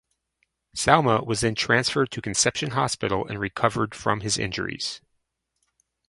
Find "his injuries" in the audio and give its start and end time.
4.21-4.99